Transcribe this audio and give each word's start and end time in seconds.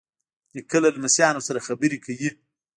نیکه 0.55 0.77
له 0.83 0.89
لمسیانو 0.95 1.45
سره 1.47 1.65
خبرې 1.67 1.97
کوي. 2.05 2.29